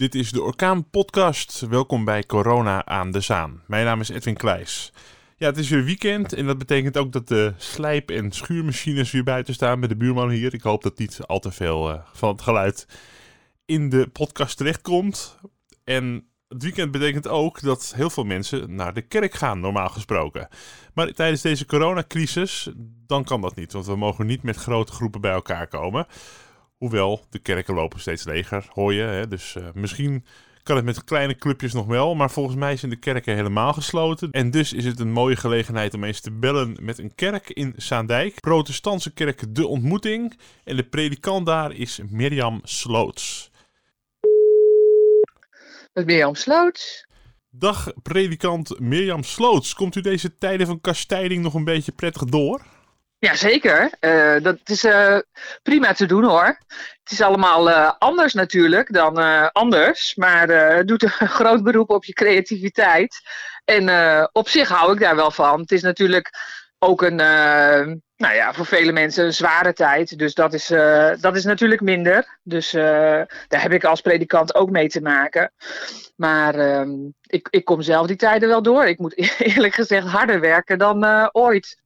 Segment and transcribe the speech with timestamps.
[0.00, 1.60] Dit is de Orkaan Podcast.
[1.60, 3.62] Welkom bij Corona aan de Zaan.
[3.66, 4.92] Mijn naam is Edwin Kleijs.
[5.36, 9.24] Ja, het is weer weekend en dat betekent ook dat de slijp- en schuurmachines weer
[9.24, 10.54] buiten staan bij de buurman hier.
[10.54, 12.86] Ik hoop dat niet al te veel uh, van het geluid
[13.64, 15.38] in de podcast terechtkomt.
[15.84, 20.48] En het weekend betekent ook dat heel veel mensen naar de kerk gaan, normaal gesproken.
[20.94, 22.70] Maar tijdens deze coronacrisis,
[23.06, 26.06] dan kan dat niet, want we mogen niet met grote groepen bij elkaar komen.
[26.80, 29.02] Hoewel, de kerken lopen steeds leger, hoor je.
[29.02, 29.28] Hè?
[29.28, 30.24] Dus uh, misschien
[30.62, 32.14] kan het met kleine clubjes nog wel.
[32.14, 34.30] Maar volgens mij zijn de kerken helemaal gesloten.
[34.30, 37.74] En dus is het een mooie gelegenheid om eens te bellen met een kerk in
[37.76, 38.40] Zaandijk.
[38.40, 40.38] Protestantse kerk De Ontmoeting.
[40.64, 43.50] En de predikant daar is Mirjam Sloots.
[45.92, 47.06] Met Mirjam Sloots.
[47.50, 49.74] Dag predikant Mirjam Sloots.
[49.74, 52.62] Komt u deze tijden van kastijding nog een beetje prettig door?
[53.20, 55.18] Jazeker, uh, dat is uh,
[55.62, 56.58] prima te doen hoor.
[57.02, 59.16] Het is allemaal uh, anders natuurlijk dan
[59.52, 63.20] anders, maar het doet een groot beroep op je creativiteit.
[63.64, 63.88] En
[64.32, 65.60] op zich hou ik daar wel van.
[65.60, 66.30] Het is natuurlijk
[66.78, 67.16] ook een,
[68.16, 70.66] nou ja, voor vele mensen een zware tijd, dus dat is,
[71.20, 72.38] dat is natuurlijk minder.
[72.42, 75.52] Dus daar heb ik als predikant ook mee te maken.
[76.16, 76.90] Maar ehm,
[77.22, 78.84] ik, ik kom zelf die tijden wel door.
[78.84, 81.78] Ik moet eerlijk gezegd harder werken dan ooit.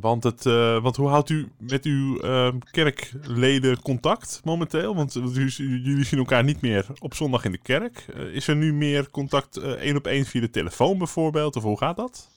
[0.00, 4.94] Want, het, uh, want hoe houdt u met uw uh, kerkleden contact momenteel?
[4.94, 8.06] Want jullie zien elkaar niet meer op zondag in de kerk.
[8.16, 11.56] Uh, is er nu meer contact één op één via de telefoon bijvoorbeeld?
[11.56, 12.30] Of hoe gaat dat?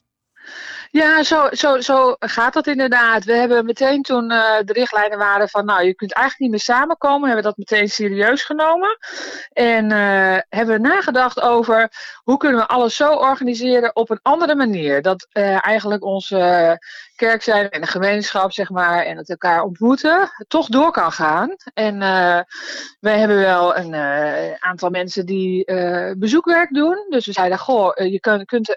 [0.90, 3.24] Ja, zo, zo, zo gaat dat inderdaad.
[3.24, 6.76] We hebben meteen toen uh, de richtlijnen waren van, nou, je kunt eigenlijk niet meer
[6.76, 8.98] samenkomen, hebben we dat meteen serieus genomen.
[9.52, 14.54] En uh, hebben we nagedacht over hoe kunnen we alles zo organiseren op een andere
[14.54, 15.02] manier.
[15.02, 16.76] Dat uh, eigenlijk onze
[17.16, 21.56] kerk zijn en de gemeenschap, zeg maar, en het elkaar ontmoeten, toch door kan gaan.
[21.74, 21.98] En
[23.00, 23.94] wij hebben wel een
[24.58, 25.64] aantal mensen die
[26.16, 27.06] bezoekwerk doen.
[27.08, 28.76] Dus we zeiden, goh, je kunt, kunt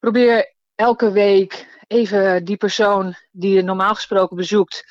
[0.00, 4.84] probeer elke week even die persoon die je normaal gesproken bezoekt,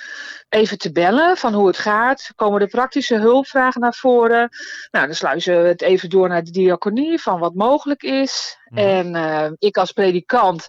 [0.50, 2.31] even te bellen van hoe het gaat.
[2.35, 4.50] Komen de praktische hulpvragen naar voren?
[4.91, 8.57] Nou, dan sluizen we het even door naar de diaconie van wat mogelijk is.
[8.69, 8.79] Mhm.
[8.79, 10.67] En uh, ik als predikant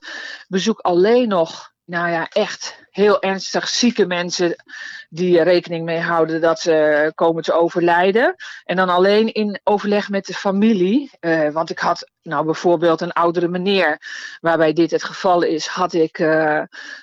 [0.49, 4.65] bezoek alleen nog nou ja, echt heel ernstig zieke mensen
[5.09, 8.35] die rekening mee houden dat ze komen te overlijden.
[8.65, 11.11] En dan alleen in overleg met de familie.
[11.21, 13.99] Uh, want ik had nou bijvoorbeeld een oudere meneer,
[14.41, 16.63] waarbij dit het geval is, had ik uh,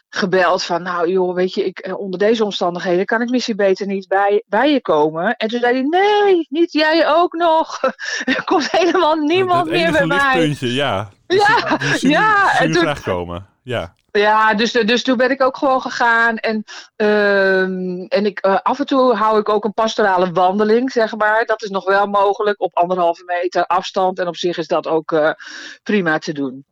[0.09, 3.87] gebeld van, nou joh, weet je, ik, eh, onder deze omstandigheden kan ik misschien beter
[3.87, 5.35] niet bij, bij je komen.
[5.35, 7.79] En toen zei hij, nee, niet jij ook nog.
[8.25, 10.55] er komt helemaal niemand meer bij mij.
[10.59, 12.59] Ja, ja, dus, ja.
[12.59, 13.47] en toen, komen.
[13.63, 13.95] Ja.
[14.17, 16.37] Ja, dus, dus toen ben ik ook gewoon gegaan.
[16.37, 16.63] En,
[16.95, 21.45] um, en ik, uh, af en toe hou ik ook een pastorale wandeling, zeg maar.
[21.45, 24.19] Dat is nog wel mogelijk op anderhalve meter afstand.
[24.19, 25.31] En op zich is dat ook uh,
[25.83, 26.65] prima te doen.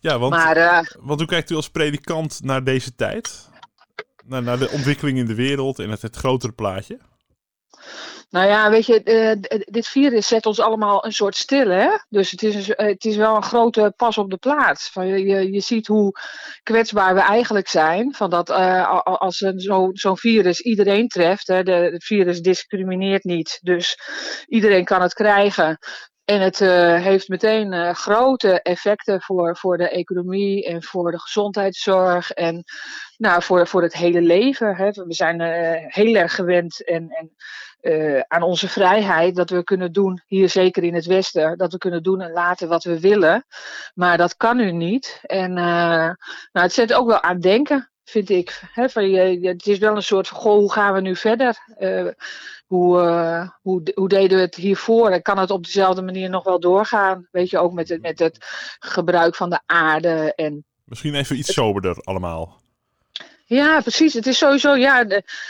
[0.00, 3.48] Ja, want, maar, uh, want hoe kijkt u als predikant naar deze tijd?
[4.26, 6.98] Naar, naar de ontwikkeling in de wereld en het, het grotere plaatje?
[8.30, 11.88] Nou ja, weet je, uh, dit virus zet ons allemaal een soort stil, hè?
[12.08, 14.90] Dus het is, uh, het is wel een grote pas op de plaats.
[14.90, 16.12] Van je, je, ziet hoe
[16.62, 18.14] kwetsbaar we eigenlijk zijn.
[18.14, 18.50] Van dat
[19.04, 23.58] als zo'n zo, zo virus iedereen treft, hè, de, het virus discrimineert niet.
[23.62, 23.98] Dus
[24.46, 25.78] iedereen kan het krijgen.
[26.24, 31.20] En het uh, heeft meteen uh, grote effecten voor, voor de economie en voor de
[31.20, 32.64] gezondheidszorg en
[33.16, 34.76] nou, voor, voor het hele leven.
[34.76, 34.90] Hè.
[34.90, 37.30] We zijn uh, heel erg gewend en, en
[38.28, 42.02] aan onze vrijheid dat we kunnen doen, hier zeker in het Westen, dat we kunnen
[42.02, 43.44] doen en laten wat we willen.
[43.94, 45.20] Maar dat kan nu niet.
[45.22, 46.16] En nou,
[46.52, 48.62] het zet ook wel aan denken, vind ik.
[48.74, 51.58] Van je, het is wel een soort van, goh, hoe gaan we nu verder?
[51.78, 52.08] Uh,
[52.66, 52.98] hoe,
[53.62, 55.10] hoe, hoe deden we het hiervoor?
[55.10, 57.28] En kan het op dezelfde manier nog wel doorgaan?
[57.30, 58.36] Weet je, ook met het, met het
[58.78, 60.34] gebruik van de aarde.
[60.34, 62.62] En Misschien even iets soberder allemaal.
[63.46, 64.14] Ja, precies.
[64.14, 65.04] Het is sowieso, ja,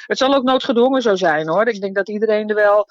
[0.07, 1.69] het zal ook noodgedwongen zo zijn hoor.
[1.69, 2.89] Ik denk dat iedereen er wel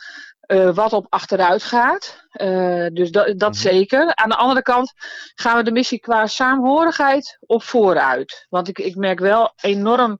[0.48, 2.23] uh, wat op achteruit gaat.
[2.42, 3.54] Uh, dus dat, dat mm -hmm.
[3.54, 4.16] zeker.
[4.16, 4.94] Aan de andere kant
[5.36, 8.46] gaan we de missie qua saamhorigheid op vooruit.
[8.50, 10.18] Want ik, ik merk wel enorm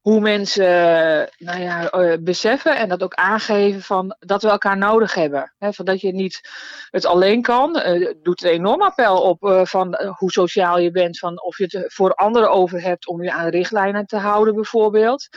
[0.00, 1.90] hoe mensen uh, nou ja,
[2.20, 5.54] beseffen en dat ook aangeven van dat we elkaar nodig hebben.
[5.58, 6.48] He, van dat je niet
[6.90, 7.82] het alleen kan.
[8.22, 11.18] doet een enorm appel op van hoe sociaal je bent.
[11.18, 15.28] Van of je het voor anderen over hebt om je aan richtlijnen te houden bijvoorbeeld.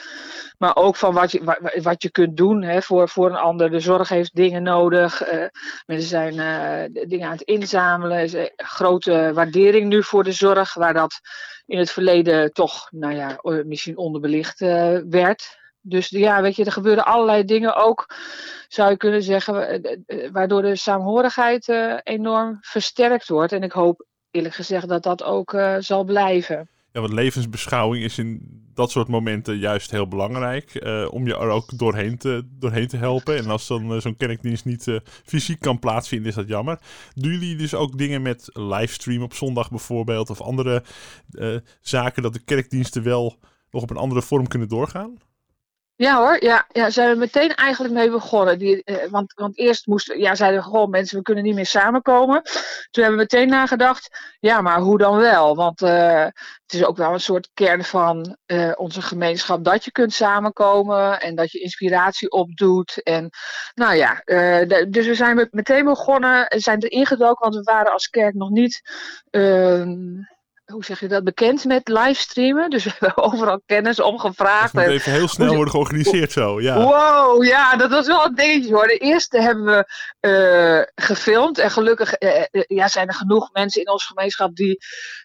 [0.58, 3.72] Maar ook van wat je, wat, wat je kunt doen voor, voor een ander.
[3.72, 5.24] De zorg heeft dingen nodig.
[5.86, 8.24] mensen zijn uh, dingen aan het inzamelen.
[8.24, 11.20] Is grote waardering nu voor de zorg, waar dat
[11.66, 15.58] in het verleden toch, nou ja, misschien onderbelicht uh, werd.
[15.82, 18.16] Dus ja, weet je, er gebeuren allerlei dingen ook,
[18.68, 19.82] zou je kunnen zeggen,
[20.32, 21.68] waardoor de saamhorigheid
[22.04, 23.52] enorm versterkt wordt.
[23.52, 26.70] En ik hoop eerlijk gezegd dat dat ook zal blijven.
[26.92, 30.84] Ja, want levensbeschouwing is in dat soort momenten juist heel belangrijk.
[30.84, 33.38] Uh, om je er ook doorheen te, doorheen te helpen.
[33.38, 36.80] En als dan uh, zo'n kerkdienst niet uh, fysiek kan plaatsvinden, is dat jammer.
[37.14, 40.30] Doen jullie dus ook dingen met livestream op zondag bijvoorbeeld?
[40.30, 40.84] Of andere
[41.82, 43.40] zaken dat de kerkdiensten wel
[43.72, 45.18] nog op een andere vorm kunnen doorgaan?
[46.00, 48.60] Ja hoor, ja, ja, zijn we meteen eigenlijk mee begonnen.
[48.60, 51.66] Die, eh, want, want eerst moesten, ja, zeiden we gewoon mensen, we kunnen niet meer
[51.66, 52.42] samenkomen.
[52.92, 55.56] Toen hebben we meteen nagedacht, ja, maar hoe dan wel?
[55.56, 59.92] Want uh, het is ook wel een soort kern van uh, onze gemeenschap dat je
[59.92, 63.04] kunt samenkomen en dat je inspiratie opdoet.
[63.04, 63.30] En
[63.74, 64.22] nou ja,
[64.88, 68.82] dus we zijn meteen begonnen, zijn erin gedoken, want we waren als kerk nog niet
[69.30, 69.98] ehm,
[70.72, 72.70] hoe zeg je dat, bekend met livestreamen.
[72.70, 74.74] Dus we hebben overal kennis omgevraagd.
[74.74, 76.84] Dat moet even heel snel worden georganiseerd zo, ja.
[76.84, 78.88] Wow, ja, dat was wel een dingetje hoor.
[78.88, 79.88] De eerste hebben we
[80.22, 81.58] uh, gefilmd.
[81.58, 84.78] En gelukkig uh, ja, zijn er genoeg mensen in onze gemeenschap die...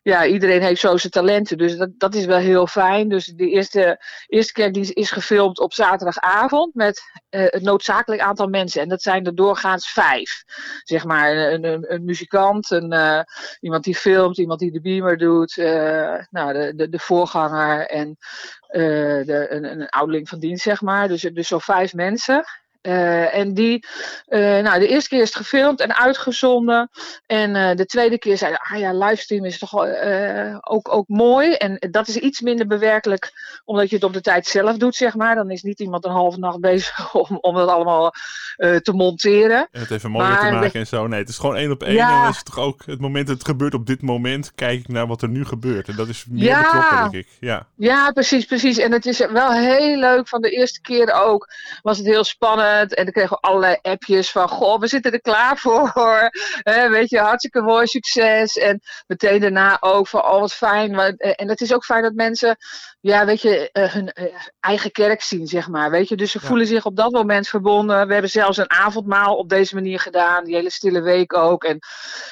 [0.03, 1.59] Ja, iedereen heeft zo zijn talenten.
[1.59, 3.09] Dus dat, dat is wel heel fijn.
[3.09, 8.83] Dus de eerste, eerste kerkdienst is gefilmd op zaterdagavond met uh, het noodzakelijk aantal mensen.
[8.83, 10.45] En dat zijn er doorgaans vijf.
[10.83, 13.25] Zeg maar een, een, een muzikant, een,
[13.61, 18.09] iemand die filmt, iemand die de beamer doet uh, nou, de, de, de, voorganger en
[18.71, 21.09] uh, de, een, een van dienst, zeg maar.
[21.09, 22.45] Dus, dus zo vijf mensen.
[22.87, 23.87] Uh, en die,
[24.29, 26.91] uh, nou, de eerste keer is het gefilmd en uitgezonden.
[27.27, 29.75] En uh, de tweede keer zei ah ja, livestream is toch
[30.61, 31.53] ook, ook mooi.
[31.53, 33.33] En dat is iets minder bewerkelijk,
[33.65, 35.35] omdat je het op de tijd zelf doet, zeg maar.
[35.35, 38.13] Dan is niet iemand een halve nacht bezig om, om dat allemaal
[38.57, 39.69] te monteren.
[39.71, 41.07] En het even mooier te maken en zo.
[41.07, 41.95] Nee, het is gewoon één op één.
[41.95, 42.15] Ja.
[42.15, 44.81] En dan is het toch ook het moment dat het gebeurt op dit moment, kijk
[44.81, 45.89] ik naar wat er nu gebeurt.
[45.89, 46.63] En dat is meer ja.
[46.63, 47.33] betrokken, denk ik.
[47.41, 47.67] Ja.
[47.77, 48.79] ja, precies, precies.
[48.79, 50.29] En het is wel heel leuk.
[50.29, 51.49] Van de eerste keer ook
[51.83, 52.74] was het heel spannend.
[52.81, 55.93] En dan kregen we allerlei appjes van, goh, we zitten er klaar voor.
[56.91, 58.57] weet je, hartstikke mooi, succes.
[58.57, 60.99] En meteen daarna ook van, oh wat fijn.
[61.19, 62.57] En het is ook fijn dat mensen,
[63.05, 64.25] ja, weet je, eh, hun eh,
[64.61, 65.91] eigen kerk zien, zeg maar.
[65.91, 68.07] Weet je, dus ze voelen zich op dat moment verbonden.
[68.07, 70.45] We hebben zelfs een avondmaal op deze manier gedaan.
[70.45, 71.65] Die hele stille week ook.
[71.65, 71.79] En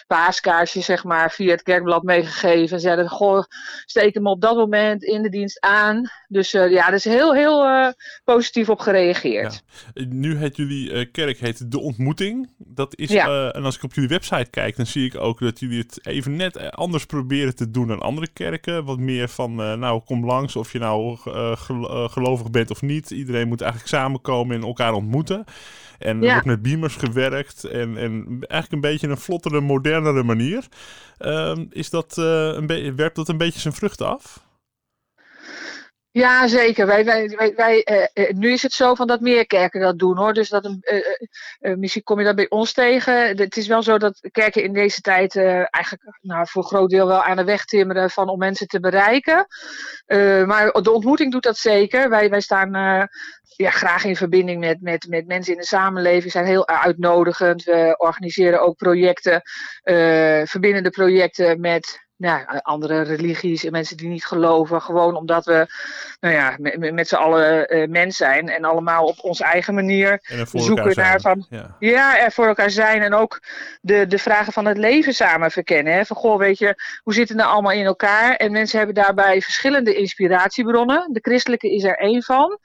[0.06, 2.76] paaskaarsjes, zeg maar, via het kerkblad meegegeven.
[2.76, 3.44] En zeiden, goh,
[3.84, 6.10] steek hem op dat moment in de dienst aan.
[6.28, 7.92] Dus uh, ja, er is heel, heel
[8.24, 9.62] positief op gereageerd.
[9.92, 10.04] Ja.
[10.08, 12.50] Nu heet jullie kerk heet De Ontmoeting.
[12.74, 15.60] Dat is, uh, en als ik op jullie website kijk, dan zie ik ook dat
[15.60, 18.84] jullie het even net eh, anders proberen te doen dan andere kerken.
[18.84, 21.18] Wat meer van, uh, nou, kom langs of je nou
[22.10, 23.10] gelovig bent of niet.
[23.10, 25.44] Iedereen moet eigenlijk samenkomen en elkaar ontmoeten.
[25.98, 30.66] En er wordt met beamers gewerkt en, en eigenlijk een beetje een vlottere, modernere manier.
[31.18, 34.44] Ehm, is dat, een werpt dat een beetje zijn vruchten af?
[36.12, 36.86] Ja, zeker.
[36.86, 40.16] Wij, wij, wij, wij uh, nu is het zo van dat meer kerken dat doen
[40.16, 40.32] hoor.
[40.32, 43.36] Dus dat, uh, misschien kom je dat bij ons tegen.
[43.36, 47.06] Het is wel zo dat kerken in deze tijd eigenlijk nou, voor een groot deel
[47.06, 49.46] wel aan de weg timmeren van om mensen te bereiken.
[50.46, 52.08] maar de ontmoeting doet dat zeker.
[52.08, 52.70] Wij, wij staan
[53.56, 56.24] ja, graag in verbinding met, met, met mensen in de samenleving.
[56.24, 57.64] We zijn heel uitnodigend.
[57.64, 59.42] We organiseren ook projecten,
[60.44, 62.00] verbindende projecten met
[62.30, 64.82] ja, andere religies en mensen die niet geloven.
[64.82, 65.66] Gewoon omdat we
[66.20, 70.20] nou ja, met, met z'n allen uh, mens zijn en allemaal op onze eigen manier
[70.52, 71.76] zoeken naar van ja.
[71.78, 72.18] ja.
[72.18, 73.40] er voor elkaar zijn en ook
[73.80, 75.92] de, de vragen van het leven samen verkennen.
[75.92, 76.04] Hè?
[76.04, 78.34] Van goh, weet je, hoe zitten het nou allemaal in elkaar?
[78.34, 81.08] En mensen hebben daarbij verschillende inspiratiebronnen.
[81.12, 82.58] De christelijke is er één van.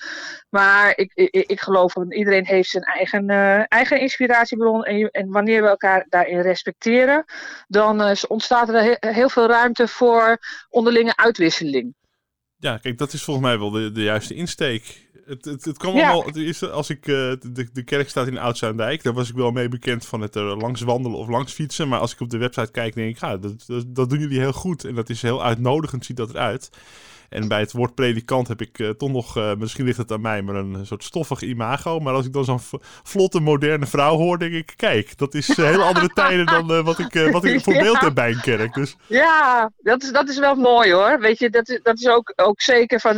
[0.50, 4.84] Maar ik, ik, ik geloof dat iedereen heeft zijn eigen, uh, eigen inspiratiebron.
[4.84, 7.26] En, en wanneer we elkaar daarin respecteren,
[7.68, 10.38] dan uh, ontstaat er heel veel ruimte voor
[10.70, 11.96] onderlinge uitwisseling.
[12.60, 15.06] Ja, kijk, dat is volgens mij wel de, de juiste insteek.
[15.26, 18.38] Het, het, het kan wel, het is, als ik, uh, de, de kerk staat in
[18.38, 21.88] Oud-Zuidijk, daar was ik wel mee bekend van het er langs wandelen of langs fietsen.
[21.88, 24.40] Maar als ik op de website kijk, denk ik, ja, dat, dat, dat doen jullie
[24.40, 24.84] heel goed.
[24.84, 26.70] En dat is heel uitnodigend, ziet dat eruit.
[27.30, 30.22] En bij het woord predikant heb ik uh, toch nog, uh, misschien ligt het aan
[30.22, 32.00] mij, maar een soort stoffig imago.
[32.00, 35.56] Maar als ik dan zo'n vlotte, moderne vrouw hoor, denk ik, kijk, dat is uh,
[35.56, 38.74] hele andere tijden dan wat, ik, wat ik voor beeld heb bij een kerk.
[38.74, 38.96] Dus.
[39.08, 41.20] Ja, dat is, dat is wel mooi hoor.
[41.20, 43.18] Weet je, dat is, dat is ook, ook zeker van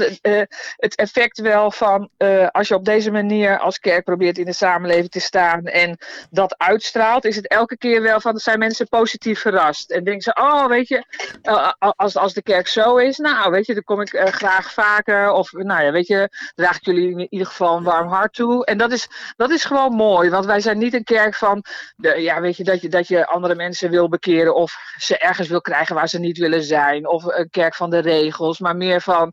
[0.75, 2.09] het effect wel van
[2.51, 5.97] als je op deze manier als kerk probeert in de samenleving te staan en
[6.29, 9.91] dat uitstraalt, is het elke keer wel van, zijn mensen positief verrast.
[9.91, 11.03] En denken ze, oh weet je,
[11.95, 15.31] als, als de kerk zo is, nou weet je, dan ik uh, graag vaker.
[15.31, 18.65] Of nou ja, weet je, draag ik jullie in ieder geval een warm hart toe.
[18.65, 20.29] En dat is, dat is gewoon mooi.
[20.29, 21.63] Want wij zijn niet een kerk van,
[21.95, 24.55] de, ja, weet je, dat je, dat je andere mensen wil bekeren.
[24.55, 27.07] Of ze ergens wil krijgen waar ze niet willen zijn.
[27.07, 28.59] Of een kerk van de regels.
[28.59, 29.31] Maar meer van,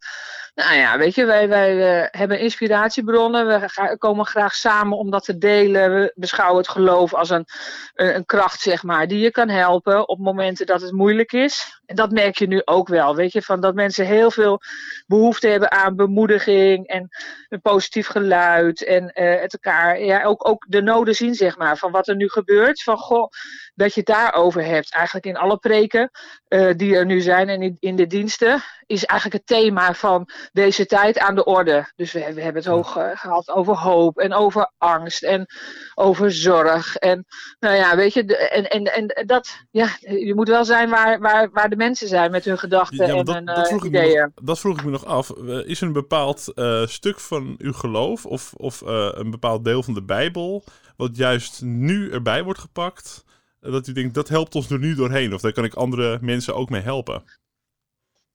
[0.56, 3.46] Nou ja, weet je, wij, wij hebben inspiratiebronnen.
[3.46, 5.94] We komen graag samen om dat te delen.
[5.94, 7.46] We beschouwen het geloof als een,
[7.94, 11.80] een, kracht, zeg maar, die je kan helpen op momenten dat het moeilijk is.
[11.86, 14.60] En dat merk je nu ook wel, weet je, van dat mensen heel veel
[15.06, 17.08] behoefte hebben aan bemoediging en
[17.48, 18.84] een positief geluid.
[18.84, 22.16] En uh, het elkaar, ja, ook, ook de noden zien, zeg maar, van wat er
[22.16, 22.82] nu gebeurt.
[22.82, 23.30] Van goh,
[23.76, 24.95] dat je het daarover hebt.
[24.95, 26.11] Eigenlijk in alle preken
[26.49, 30.28] uh, die er nu zijn en in, in de diensten, is eigenlijk het thema van
[30.52, 31.92] deze tijd aan de orde.
[31.97, 35.47] Dus we, we hebben het hoog uh, gehad over hoop en over angst en
[35.95, 36.97] over zorg.
[36.97, 37.25] En
[37.59, 41.50] nou ja, weet je, en, en, en dat, ja, je moet wel zijn waar, waar,
[41.52, 43.99] waar de mensen zijn met hun gedachten Ja, en dat, hun dat, vroeg ik me
[43.99, 44.33] ideeën.
[44.35, 45.30] nog, dat vroeg ik me nog af.
[45.30, 49.64] Eh, Is er een bepaald eh, stuk van uw geloof of, of eh, een bepaald
[49.64, 50.64] deel van de Bijbel
[50.97, 53.25] wat juist nu erbij wordt gepakt?
[53.70, 55.35] Dat u denkt, dat helpt ons er nu doorheen.
[55.35, 57.23] Of daar kan ik andere mensen ook mee helpen.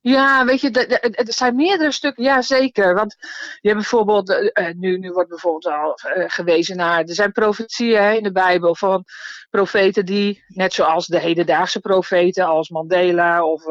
[0.02, 2.94] Ja, weet je, er zijn meerdere stukken, ja zeker.
[2.94, 3.16] Want
[3.60, 7.32] je hebt bijvoorbeeld, eh, eh, nu, nu wordt bijvoorbeeld al eh, gewezen naar, er zijn
[7.32, 9.04] profetieën hè, in de Bijbel van
[9.50, 13.64] profeten die, net zoals de hedendaagse profeten, als Mandela of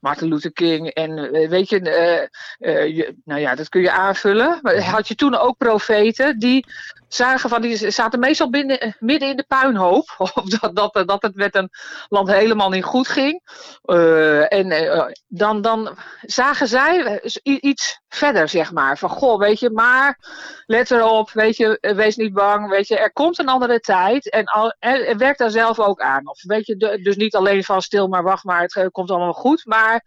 [0.00, 0.88] Martin Luther King.
[0.88, 1.80] En weet je,
[2.58, 4.58] je, nou ja, dat kun je aanvullen.
[4.62, 6.64] Maar had je toen ook profeten die
[7.08, 10.14] zagen van, die zaten meestal binnen, midden in de puinhoop.
[10.18, 11.70] Of dat, dat, dat het met een
[12.08, 13.42] land helemaal niet goed ging.
[14.48, 15.06] En eh,
[15.62, 18.98] dan, zagen zij eh, iets verder, zeg maar.
[18.98, 20.18] Van, goh, weet je, maar
[20.66, 24.30] let erop, weet je, eh, wees niet bang, weet je, er komt een andere tijd.
[24.30, 26.28] En, al, en, en werk daar zelf ook aan.
[26.28, 29.32] Of weet je, dus niet alleen van stil maar wacht maar, het eh, komt allemaal
[29.32, 29.66] goed.
[29.66, 30.04] Maar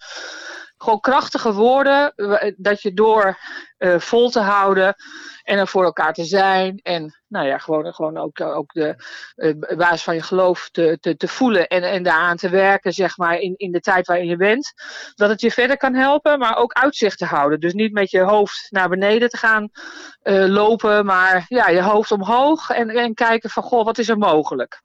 [0.81, 3.37] gewoon krachtige woorden, eh, dat je door
[3.77, 4.95] eh, vol te houden
[5.43, 6.79] en er voor elkaar te zijn.
[6.83, 8.95] En nou ja, gewoon, gewoon ook, ook de
[9.35, 13.17] eh, basis van je geloof te, te, te voelen en, en daaraan te werken, zeg
[13.17, 14.73] maar, in, in de tijd waarin je bent.
[15.15, 17.59] Dat het je verder kan helpen, maar ook uitzicht te houden.
[17.59, 19.69] Dus niet met je hoofd naar beneden te gaan
[20.49, 24.81] lopen, maar ja, je hoofd omhoog en, en kijken van, goh, wat is er mogelijk?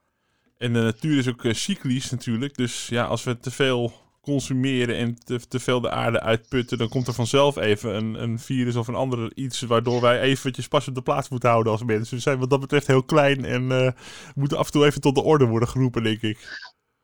[0.59, 2.57] En de natuur is ook cyclisch natuurlijk.
[2.57, 6.89] Dus ja, als we te veel consumeren en te, te veel de aarde uitputten, dan
[6.89, 10.89] komt er vanzelf even een, een virus of een ander iets waardoor wij eventjes pas
[10.89, 12.17] op de plaats moeten houden als mensen.
[12.17, 13.93] We zijn wat dat betreft heel klein en eh,
[14.35, 16.39] moeten af en toe even tot de orde worden geroepen, denk ik.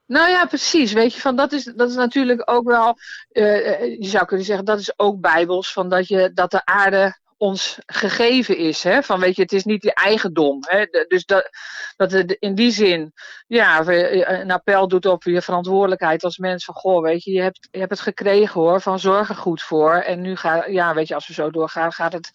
[0.06, 0.92] Nou ja, precies.
[0.92, 2.96] Weet je, van dat is, dat is natuurlijk ook wel,
[3.28, 6.64] eh, eh, je zou kunnen zeggen, dat is ook bijbels, van dat, je, dat de
[6.64, 8.82] aarde ons gegeven is.
[8.82, 9.02] Hè?
[9.02, 10.58] Van weet je, het is niet je eigendom.
[10.60, 10.84] Hè?
[11.08, 11.50] Dus dat,
[11.96, 13.12] dat het in die zin,
[13.46, 16.64] ja, we- een appel doet op je verantwoordelijkheid als mens.
[16.64, 19.62] Van goh, weet je, je hebt, je hebt het gekregen hoor, van zorg er goed
[19.62, 19.94] voor.
[19.94, 22.30] En nu gaat, ja, weet je, als we zo doorgaan, gaat het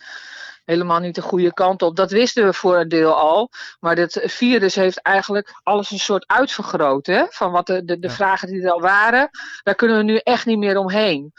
[0.66, 1.96] helemaal niet de goede kant op.
[1.96, 3.50] Dat wisten we voor een deel al.
[3.80, 7.06] Maar dit virus heeft eigenlijk alles een soort uitvergroot.
[7.06, 7.26] Hè?
[7.30, 8.14] Van wat de, de, de Ja.
[8.14, 9.30] vragen die er al waren,
[9.64, 11.32] daar kunnen we nu echt niet meer omheen.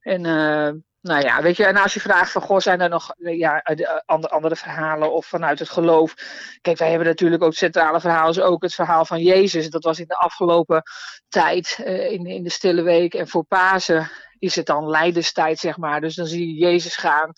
[0.00, 0.72] En eh,
[1.06, 3.62] nou ja, weet je, en als je vraagt van, goh, zijn er nog eh, ja,
[3.62, 6.14] eh, eh, andere, verhalen of vanuit het geloof?
[6.60, 9.70] Kijk, wij hebben natuurlijk ook centrale verhaal, is ook het verhaal van Jezus.
[9.70, 10.82] Dat was in de afgelopen
[11.28, 16.00] tijd, in, in de stille week en voor Pasen is het dan lijdenstijd, zeg maar.
[16.00, 17.32] Dus dan zie je Jezus gaan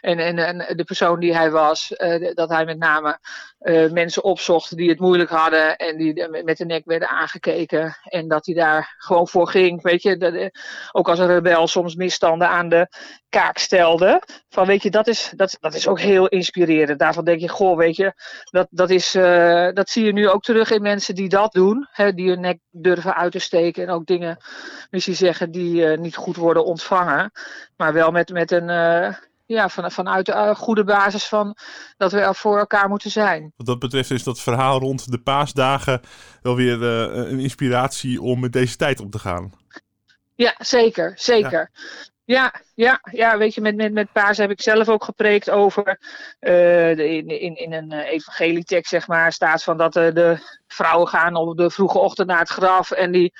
[0.00, 3.18] en, en, en de persoon die hij was, eh, dat hij met name
[3.58, 7.96] eh, mensen opzocht die het moeilijk hadden en die de- met de nek werden aangekeken.
[8.02, 9.82] En dat hij daar gewoon voor ging.
[9.82, 10.48] Weet je, dat, eh,
[10.92, 12.88] ook als een rebel soms misstanden aan de
[13.28, 14.22] kaak stelde.
[14.48, 16.98] Van weet je, dat is, dat, dat is ook heel inspirerend.
[16.98, 18.12] Daarvan denk je, goh, weet je,
[18.50, 21.88] dat, dat, is, eh, dat zie je nu ook terug in mensen die dat doen.
[21.90, 24.38] Hè, die hun nek durven uit te steken en ook dingen
[24.90, 27.30] misschien zeggen die eh, niet goed worden ontvangen.
[27.76, 29.14] Maar wel met, met een, eh,
[29.46, 31.56] ja, van, vanuit de eh, goede basis van
[31.96, 33.52] dat we er voor elkaar moeten zijn.
[33.56, 36.00] Wat dat betreft is dat verhaal rond de paasdagen
[36.42, 39.52] wel weer eh, een inspiratie om met deze tijd om te gaan.
[40.34, 41.70] Ja, zeker, zeker.
[42.24, 45.98] Ja, ja, ja, weet je, met, met, met Paas heb ik zelf ook gepreekt over.
[46.40, 51.70] in, in, in een evangelietekst, zeg maar, staat van dat de vrouwen gaan op de
[51.70, 52.90] vroege ochtend naar het graf.
[52.90, 53.32] En die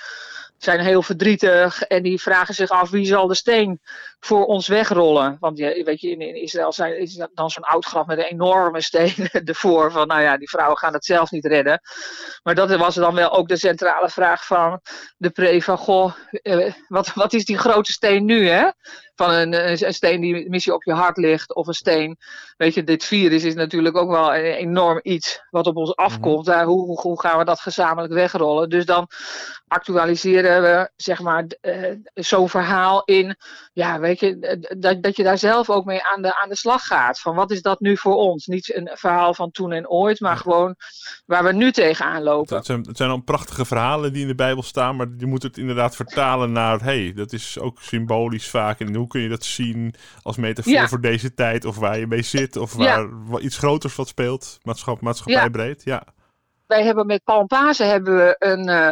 [0.58, 1.82] zijn heel verdrietig.
[1.82, 3.80] En die vragen zich af wie zal de steen
[4.20, 5.37] voor ons wegrollen.
[5.40, 8.25] Want je, weet je, in, in Israël zijn, is dan zo'n oud graf met een
[8.25, 9.92] enorme steen ervoor.
[9.92, 11.80] Van nou ja, die vrouwen gaan het zelf niet redden.
[12.42, 14.80] Maar dat was dan wel ook de centrale vraag van
[15.16, 18.70] de pre van goh, eh, wat, wat is die grote steen nu hè?
[19.14, 22.16] Van een, een, een steen die misschien op je hart ligt of een steen.
[22.56, 26.46] Weet je, dit virus is natuurlijk ook wel een enorm iets wat op ons afkomt.
[26.46, 28.68] Daar, hoe, hoe, hoe gaan we dat gezamenlijk wegrollen?
[28.68, 29.08] Dus dan
[29.68, 33.37] actualiseren we zeg maar eh, zo'n verhaal in,
[33.72, 36.56] ja, weet weet je, dat, dat je daar zelf ook mee aan de, aan de
[36.56, 37.20] slag gaat.
[37.20, 38.46] Van wat is dat nu voor ons?
[38.46, 40.76] Niet een verhaal van toen en ooit, maar gewoon
[41.26, 42.56] waar we nu tegenaan lopen.
[42.56, 45.42] Het zijn, het zijn al prachtige verhalen die in de Bijbel staan, maar je moet
[45.42, 48.80] het inderdaad vertalen naar, hey, dat is ook symbolisch vaak.
[48.80, 52.22] En hoe kun je dat zien als metafoor voor deze tijd, of waar je mee
[52.22, 53.08] zit, of waar
[53.40, 55.84] iets groters wat speelt, maatschappij, maatschappij breed.
[55.84, 56.04] Ja
[56.68, 58.88] wij hebben met Palmpazen hebben we een, uh,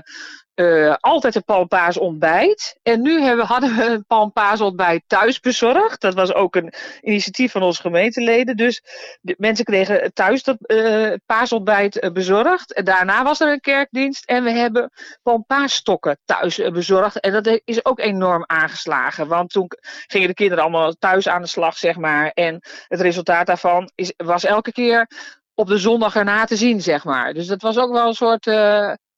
[0.56, 2.78] uh, altijd een palmpaas ontbijt.
[2.82, 6.00] En nu hebben, hadden we een palmpaas ontbijt thuis bezorgd.
[6.00, 8.56] Dat was ook een initiatief van onze gemeenteleden.
[8.56, 8.82] Dus
[9.20, 12.72] mensen kregen thuis dat uh, paasontbijt bezorgd.
[12.72, 14.24] En daarna was er een kerkdienst.
[14.24, 14.90] En we hebben
[15.22, 17.20] palmpaasstokken thuis bezorgd.
[17.20, 19.28] En dat is ook enorm aangeslagen.
[19.28, 19.70] Want toen
[20.06, 22.30] gingen de kinderen allemaal thuis aan de slag, zeg maar.
[22.30, 25.10] En het resultaat daarvan is, was elke keer
[25.54, 27.34] op de zondag erna te zien, zeg maar.
[27.34, 28.44] Dus dat was ook wel een soort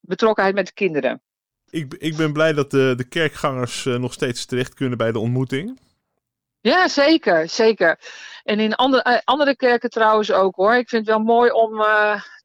[0.00, 1.23] betrokkenheid met de kinderen.
[1.71, 5.19] Ik, ik ben blij dat de, de kerkgangers uh, nog steeds terecht kunnen bij de
[5.19, 5.81] ontmoeting.
[6.61, 7.99] Ja, zeker, zeker.
[8.45, 10.75] En in andere, uh, andere kerken trouwens ook hoor.
[10.75, 11.83] Ik vind het wel mooi om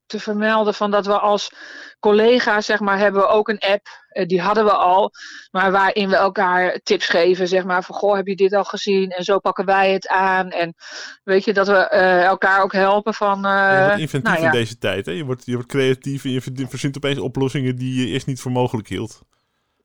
[0.06, 1.52] te vermelden van dat we als
[2.00, 3.88] collega's, zeg maar, hebben we ook een app.
[4.14, 5.12] Uh, die hadden we al.
[5.52, 7.84] Maar waarin we elkaar tips geven, zeg maar.
[7.84, 9.10] Van, goh, heb je dit al gezien?
[9.10, 10.50] En zo pakken wij het aan.
[10.50, 10.76] En
[11.24, 13.46] weet je, dat we uh, elkaar ook helpen van...
[13.46, 14.46] Uh, je wordt inventief nou ja.
[14.46, 15.12] in deze tijd, hè?
[15.12, 18.52] Je wordt, je wordt creatief en je verzint opeens oplossingen die je eerst niet voor
[18.52, 19.22] mogelijk hield.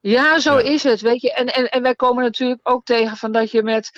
[0.00, 1.32] Ja, zo is het, weet je.
[1.32, 3.90] En, en, en wij komen natuurlijk ook tegen van dat je met,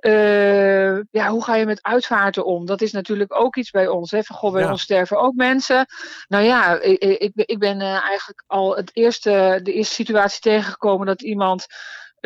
[0.00, 2.66] uh, ja, hoe ga je met uitvaarten om?
[2.66, 4.22] Dat is natuurlijk ook iets bij ons, hè.
[4.22, 4.70] Van, goh, bij ja.
[4.70, 5.86] ons sterven ook mensen.
[6.28, 11.06] Nou ja, ik, ik, ik ben uh, eigenlijk al het eerste, de eerste situatie tegengekomen
[11.06, 11.66] dat iemand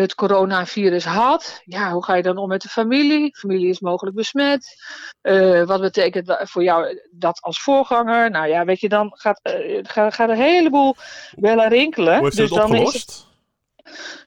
[0.00, 1.60] het coronavirus had.
[1.64, 3.36] Ja, hoe ga je dan om met de familie?
[3.36, 4.76] Familie is mogelijk besmet.
[5.22, 8.30] Uh, wat betekent voor jou dat als voorganger?
[8.30, 10.94] Nou ja, weet je, dan gaat, uh, gaat, gaat een heleboel
[11.36, 12.18] bellen rinkelen.
[12.18, 12.94] Hoe is dus dan opgelost?
[12.94, 13.27] Is het,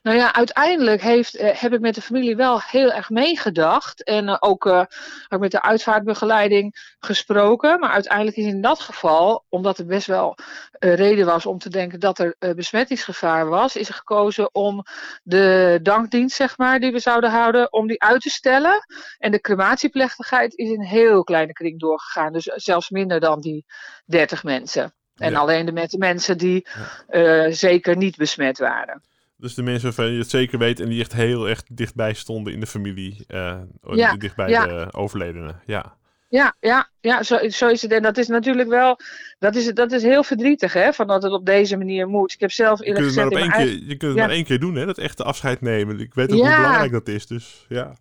[0.02, 4.04] nou ja, uiteindelijk heeft, eh, heb ik met de familie wel heel erg meegedacht.
[4.04, 4.84] En uh, ook uh,
[5.28, 7.80] met de uitvaartbegeleiding gesproken.
[7.80, 10.34] Maar uiteindelijk is in dat geval, omdat er best wel
[10.78, 14.82] reden was om te denken dat er besmettingsgevaar was, is er gekozen om
[15.22, 18.86] de dankdienst, zeg maar, die we zouden houden, om die uit te stellen.
[19.18, 22.32] En de crematieplechtigheid is in een heel kleine kring doorgegaan.
[22.32, 23.64] Dus zelfs minder dan die
[24.04, 24.94] 30 mensen.
[25.16, 25.38] En ja.
[25.38, 26.66] alleen de met de mensen die
[27.10, 27.50] ja.
[27.50, 29.02] zeker niet besmet waren.
[29.42, 32.52] Dus de mensen waarvan je het zeker weet en die echt heel erg dichtbij stonden
[32.52, 33.24] in de familie.
[33.28, 33.56] Uh,
[33.92, 34.66] ja, dichtbij ja.
[34.66, 35.54] de overledene.
[35.66, 35.96] Ja.
[36.28, 37.92] Ja, ja, ja zo, zo is het.
[37.92, 38.98] En dat is natuurlijk wel,
[39.38, 42.32] dat is, dat is heel verdrietig, hè, van dat het op deze manier moet.
[42.32, 44.26] Ik heb zelf eerlijk je kunt het maar, op één keer, je kunt het ja.
[44.26, 46.00] maar één keer doen, hè, dat echte afscheid nemen.
[46.00, 47.94] Ik weet ook hoe belangrijk dat is, dus ja.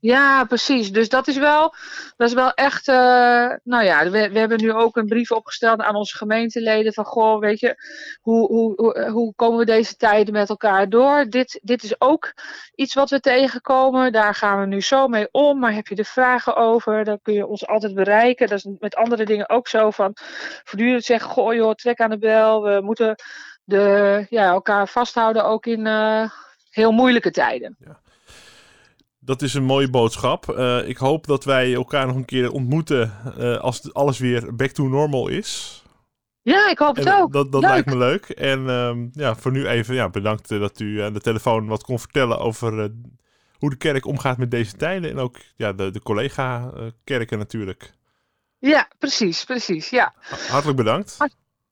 [0.00, 0.92] Ja, precies.
[0.92, 1.74] Dus dat is wel,
[2.16, 2.88] dat is wel echt.
[2.88, 2.94] Uh,
[3.64, 6.92] nou ja, we, we hebben nu ook een brief opgesteld aan onze gemeenteleden.
[6.92, 7.76] Van goh, weet je,
[8.20, 11.26] hoe, hoe, hoe, hoe komen we deze tijden met elkaar door?
[11.28, 12.34] Dit, dit is ook
[12.74, 14.12] iets wat we tegenkomen.
[14.12, 15.58] Daar gaan we nu zo mee om.
[15.58, 17.04] Maar heb je er vragen over?
[17.04, 18.48] Dan kun je ons altijd bereiken.
[18.48, 19.90] Dat is met andere dingen ook zo.
[19.90, 20.10] Van
[20.64, 22.62] voortdurend zeggen: goh, joh, trek aan de bel.
[22.62, 23.14] We moeten
[23.64, 26.30] de, ja, elkaar vasthouden ook in uh,
[26.70, 27.76] heel moeilijke tijden.
[27.78, 28.00] Ja.
[29.28, 30.54] Dat is een mooie boodschap.
[30.58, 34.70] Uh, ik hoop dat wij elkaar nog een keer ontmoeten uh, als alles weer back
[34.70, 35.82] to normal is.
[36.42, 37.32] Ja, ik hoop het ook.
[37.32, 38.28] Dat, dat lijkt me leuk.
[38.28, 41.98] En uh, ja, voor nu even ja, bedankt dat u aan de telefoon wat kon
[41.98, 42.92] vertellen over
[43.58, 45.10] hoe de kerk omgaat met deze tijden.
[45.10, 47.92] En ook ja, de, de collega-kerken natuurlijk.
[48.58, 49.90] Ja, precies, precies.
[49.90, 50.14] Ja.
[50.48, 51.16] Hartelijk bedankt.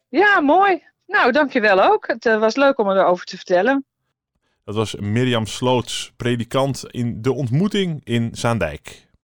[0.09, 0.83] Ja, mooi.
[1.07, 2.07] Nou, dankjewel ook.
[2.07, 3.85] Het was leuk om erover te vertellen.
[4.67, 9.06] Dat was Mirjam Sloots, predikant in de ontmoeting in Zaandijk.